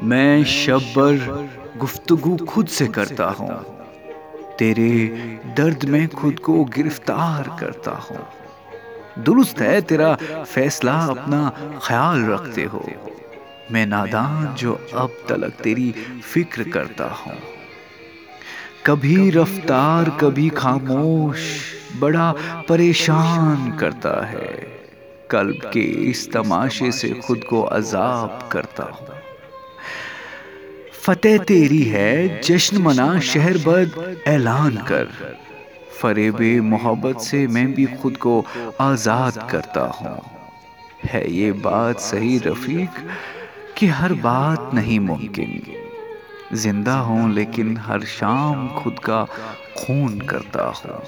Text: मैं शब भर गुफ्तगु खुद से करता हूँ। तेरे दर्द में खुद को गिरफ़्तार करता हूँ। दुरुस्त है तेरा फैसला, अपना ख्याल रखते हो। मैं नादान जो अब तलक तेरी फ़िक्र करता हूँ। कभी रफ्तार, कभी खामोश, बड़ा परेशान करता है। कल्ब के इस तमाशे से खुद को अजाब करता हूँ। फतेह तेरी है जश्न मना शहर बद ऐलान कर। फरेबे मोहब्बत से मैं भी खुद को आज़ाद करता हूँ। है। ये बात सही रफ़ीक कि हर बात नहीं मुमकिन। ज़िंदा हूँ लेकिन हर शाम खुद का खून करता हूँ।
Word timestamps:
मैं 0.00 0.44
शब 0.44 0.78
भर 0.78 1.48
गुफ्तगु 1.76 2.36
खुद 2.36 2.66
से 2.66 2.86
करता 2.86 3.24
हूँ। 3.24 3.64
तेरे 4.58 5.08
दर्द 5.56 5.84
में 5.84 6.08
खुद 6.08 6.38
को 6.38 6.64
गिरफ़्तार 6.64 7.56
करता 7.60 7.90
हूँ। 7.90 8.26
दुरुस्त 9.24 9.60
है 9.60 9.80
तेरा 9.80 10.14
फैसला, 10.44 10.92
अपना 10.92 11.52
ख्याल 11.82 12.24
रखते 12.24 12.62
हो। 12.62 12.90
मैं 13.72 13.86
नादान 13.86 14.54
जो 14.54 14.80
अब 14.94 15.10
तलक 15.28 15.52
तेरी 15.52 15.94
फ़िक्र 16.32 16.62
करता 16.62 17.04
हूँ। 17.04 17.34
कभी 18.86 19.30
रफ्तार, 19.30 20.10
कभी 20.10 20.48
खामोश, 20.48 21.60
बड़ा 21.96 22.34
परेशान 22.68 23.76
करता 23.76 24.26
है। 24.26 24.66
कल्ब 25.30 25.70
के 25.72 25.80
इस 25.80 26.32
तमाशे 26.32 26.92
से 26.92 27.08
खुद 27.08 27.44
को 27.44 27.62
अजाब 27.62 28.48
करता 28.52 28.84
हूँ। 28.84 29.08
फतेह 31.06 31.38
तेरी 31.38 31.82
है 31.82 32.40
जश्न 32.40 32.78
मना 32.78 33.20
शहर 33.20 33.56
बद 33.58 34.22
ऐलान 34.28 34.76
कर। 34.76 35.08
फरेबे 36.00 36.60
मोहब्बत 36.60 37.20
से 37.20 37.46
मैं 37.46 37.72
भी 37.74 37.84
खुद 37.84 38.16
को 38.16 38.44
आज़ाद 38.80 39.48
करता 39.50 39.80
हूँ। 39.80 40.18
है। 41.04 41.30
ये 41.32 41.52
बात 41.52 42.00
सही 42.00 42.38
रफ़ीक 42.38 42.90
कि 43.78 43.86
हर 43.86 44.12
बात 44.12 44.70
नहीं 44.74 45.00
मुमकिन। 45.00 45.60
ज़िंदा 46.56 46.94
हूँ 46.94 47.32
लेकिन 47.32 47.76
हर 47.76 48.04
शाम 48.04 48.68
खुद 48.68 48.98
का 48.98 49.24
खून 49.76 50.18
करता 50.20 50.64
हूँ। 50.64 51.02